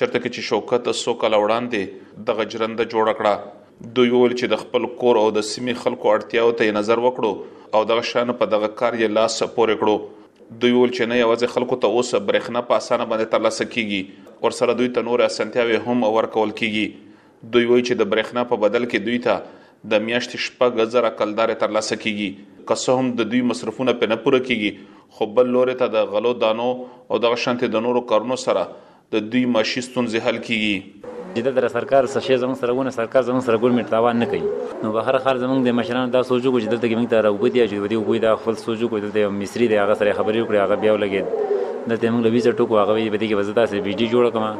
[0.00, 4.60] چرته کې چې شوکت سو کال وړاندې د غجرنده جوړ کړه دوی ول چې د
[4.60, 8.68] خپل کور او د سیمې خلکو اړتیاو ته نظر وکړو او دغه شان په دغه
[8.82, 12.80] کار یې لاس پورې کړو دوی ول چې نه یوازې خلکو ته اوس برېخنه په
[12.82, 17.82] اسانه باندې ترلاسه کیږي ور سره دوی ته نور اسانتیاوي هم ورکول کیږي دوی وای
[17.88, 22.58] چې د برېخنه په بدل کې دوی ته د میاشتې شپږ غزر کلدار ترلاسه کیږي
[22.70, 26.32] که هم د دوی مصرفونه په نه پوره کیږي خو بل لوري ته د غلو
[26.46, 28.64] دانو او د غشنت د نورو کارونو سره
[29.12, 33.22] د دوی معاشي ستونزې حل کیږي چې د سرکار څه شی زموږ سره ونه سرکار
[33.28, 36.66] زموږ سره ګورمې تاوان نه کوي نو بهر خار زموږ د مشرانو دا سوچو چې
[36.74, 39.78] دلته موږ ته راوبو دي چې دوی وګوي دا خپل سوچو کو دلته مصری دی
[39.84, 41.56] هغه سره خبرې وکړي هغه بیا ولګید
[41.92, 44.52] دلته موږ لوي زه ټکو هغه به دي کې وزدا سه بجلی جوړ کما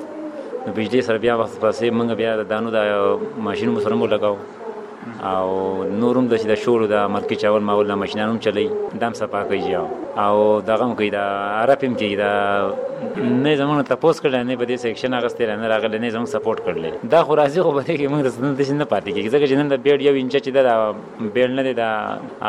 [0.66, 4.08] نو بجلی سره بیا وخت پسې موږ بیا د دانو د ماشين مو سره مو
[4.16, 8.68] لګاو او نورم د شور د مرکز چاول ماول د ماشینانو چلی
[9.04, 9.76] دم صفا کوي
[10.18, 11.22] او دغه هم کوي دا
[11.62, 12.28] عرب هم کوي دا
[13.18, 17.20] نه زمونږ تپوس کړل نه بده سیکشن اغستې نه راغله نه زمونږ سپورټ کړل دا
[17.28, 19.82] خو راځي خو بده کې موږ رسنه د شنه پاتې کیږي ځکه چې نن د
[19.84, 21.90] بیډ یو انچ چې دا بیل نه دی دا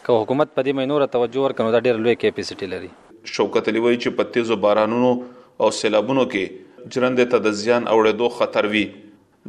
[0.09, 2.91] که حکومت په دې مینور توجه ورکنو دا ډیر لوی کیپیسټی لري
[3.38, 8.35] شوکت علی وای چې په تیزو بارانونو او سیلابونو کې جرند ته د زیان اوړېدو
[8.41, 8.85] خطر وی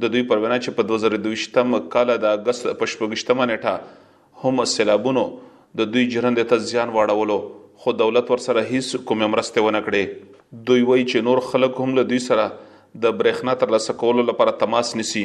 [0.02, 5.22] د دوی پروانه چې په 2022م کال د اگست په شپږشتمه نیټه هم سیلابونو
[5.80, 7.36] د دوی ژوند ته زیان واړولو
[7.84, 12.06] خو دولت ورسره هیڅ کوم مرسته ونه کړې دوی وایي چې نور خلک هم له
[12.14, 15.22] دوی سره د برېښنا تر لاسه کولو لپاره تماس نیسي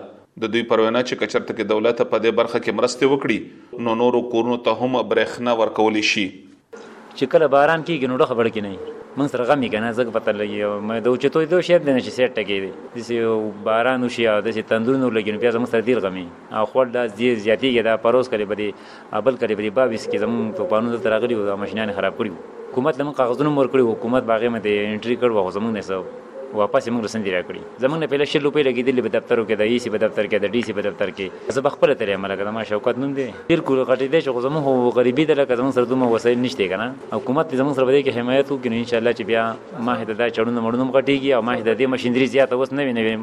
[0.46, 4.24] د دوی پروانه چې کچرته کې دولت په دې برخه کې مرسته وکړي نو نورو
[4.34, 6.26] کورونو ته هم برېښنا ورکول شي
[6.56, 10.60] چې کله باران کېږي نو خبر کې نه من سره غمی کنه زګ پته لګي
[10.86, 12.70] مې د اوچتو دو شی د نشي سیټ ټکی دی
[13.08, 16.24] د باران وشي او د تندورونو لګي نو بیا زموږ سره ډیر غمی
[16.56, 18.66] او خپل دا ډیر زیاتیږي دا پروس کړي بده
[19.22, 22.30] ابل کړي بده بابس کې زموږ توپانو ترغلی او ماشینان خراب کړي
[22.72, 26.04] حکومت لمن کاغذونه مور کړی حکومت باغې مې د انټری کړو غوځمون نه
[26.60, 29.78] واپس موږ رسندې راکړي زمونږ نه پهله شل روپۍ لګېدلې په دفترو کې د ای
[29.84, 31.26] سي په دفتر کې د ډي سي په دفتر کې
[31.56, 34.64] زه بخپله ترې عمله کړم ما شوکت نوم دی بالکل غټې دی چې خو زمونږ
[34.98, 36.88] غریبي ده لکه زمونږ سره دومره وسایل نشته که نه
[37.18, 39.42] حکومت زمونږ سره په دې کې حمایت وکړي نو انشاءالله چې بیا
[39.86, 42.92] ما هدا دا چړونه مړونه هم غټېږي او ما هدا دې مشینري زیاته اوس نوې
[42.98, 43.14] نوې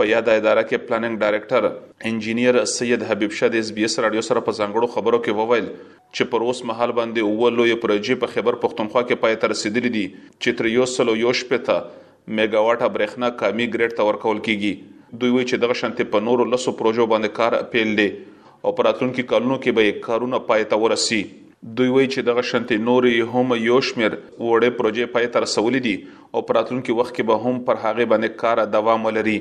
[0.00, 4.44] په یاد اداره کې پلانینګ ډایریکټر انجنیر سید حبیب شاد اس بي اس رادیو سره
[4.48, 9.02] په ځنګړو خبرو کې وویل چې پر اوس مهال باندې اولوي پروژې په خبر پښتونخوا
[9.08, 13.66] کې پای ته رسیدلې دي چې تر یو سلو یو شپه ته میگاواټه برېښنا کمی
[13.74, 17.68] ګریډ ته ورکول کیږي دوی وی چې دغه شانتي په نورو لسو پروژو باندې کار
[17.76, 21.20] پیل دي او پراتون کې کارونو کې به کارونه پای ته ورسي
[21.62, 24.12] دوی وایي چې دغه شنتې نورې هم یو شمیر
[24.48, 25.94] وړې پروژې پای تر سولې دي
[26.32, 29.34] او پراتلونکو وخت کې به هم پر هغه باندې کار دوام ولري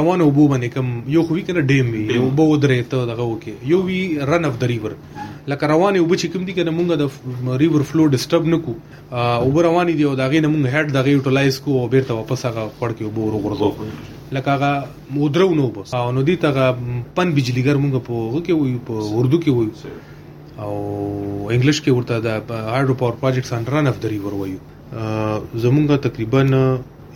[0.00, 0.88] روان وبو باندې کم
[1.18, 4.00] یو خو وی کنه ډیم وی یو بو درې ته دغه وکي یو وی
[4.34, 4.98] رن اف د ریور
[5.52, 8.74] لکه روان وبو چې کم دي کنه مونږ د ریور فلو ډیسټرب نکو
[9.44, 12.68] او روان دي او دغه نه مونږ هډ دغه یوټیلایز کو او بیرته واپس هغه
[12.80, 16.76] پړ کې وبو ورغورځو لکه هغه مودرو نو بس او نو دي ته
[17.16, 19.68] پن بجلیګر مونږ په هغه کې وي په اردو کې وي
[20.64, 20.74] او
[21.54, 22.28] انګلیش کې ورته د
[22.72, 24.60] هارډ پاور پروجیکټس ان رن اف د ریور وایو
[25.64, 26.40] زمونږ تقریبا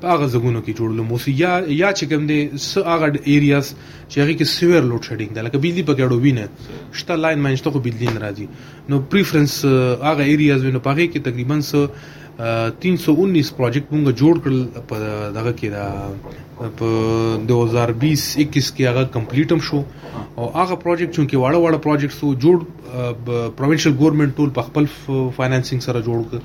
[0.00, 1.52] په هغه زګونو کې جوړل مو یا
[1.82, 3.66] یا چې کوم دي س هغه ایریاز
[4.10, 7.52] چې هغه کې سیور لوډ شیډینګ ده لکه بجلی پکې اړو وینه شته لاین مې
[7.54, 8.46] نشته خو بجلی نه راځي
[8.88, 9.54] نو پریفرنس
[10.08, 11.72] هغه ایریاز وینو په هغه کې تقریبا س
[12.38, 14.96] 319 پروجیکټ مونږ جوړ کړل په
[15.36, 15.86] دغه کې دا
[16.78, 16.88] په
[17.50, 19.78] 2020 21 کې هغه کمپلیټ هم شو
[20.38, 22.56] او هغه پروجیکټ چې واړه واړه پروجیکټ سو جوړ
[23.60, 24.90] پروینشل ګورنمنت ټول په خپل
[25.36, 26.38] فاینانسینګ سره جوړ کړ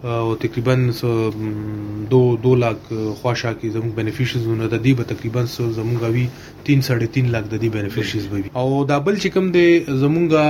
[0.05, 0.75] او تقریبا
[2.09, 2.77] دو دو لاک
[3.21, 6.27] خواشا کی زموږ بینیفیشیز ونه د دې په تقریبا زموږ وی
[6.69, 9.67] 3 3.5 لاک د دې بینیفیشیز وي او دا بل چې کوم دی
[10.03, 10.45] زموږه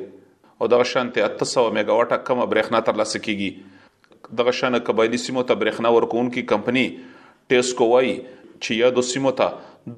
[0.62, 5.94] او دغه شانتي 800 میگاواټه کم برېښنا ترلاسه کیږي دغه شانه قبایلی سیمو ته برېښنا
[5.96, 6.84] ورکون کی کمپنی
[7.54, 9.50] ټیسکو وايي چې یا د سیمو ته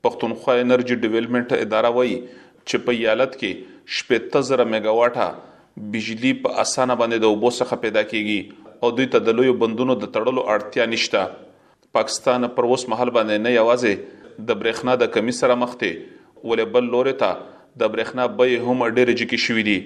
[0.07, 5.51] پښتونخوا انرژي ډیولپمنٹ اداره وايي چې په یالت کې 17000 میگاواټه
[5.93, 8.41] بجلی په اسانه باندې د وبو څخه پیدا کیږي
[8.87, 13.43] او دوی ته د لویو بندونو د تړلو اړتیا نشته پاکستان پر اوس مهال باندې
[13.45, 17.37] نه یوازې د برېښنا د کمی سره مخ دی ولې بل لوري ته
[17.83, 19.77] د برېښنا بیه هم ډېر جګی شوې دي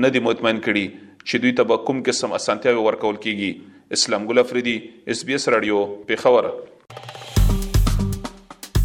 [0.00, 0.84] نه دي مطمئن کړي
[1.28, 4.74] چې دوی ته به کوم قسم اسانتیاوي ورکول کیږي اسلام ګل افریدي
[5.14, 6.48] اس بي اس رادیو په خبر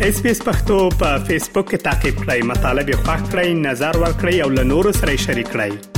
[0.07, 4.01] اس بي اس پختو په فیسبوک کې تا کې پلی مطلب یو فاک کړئ نظر
[4.03, 5.95] ور کړی او له نورو سره شریک کړئ